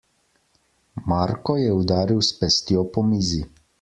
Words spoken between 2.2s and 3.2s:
s pestjo po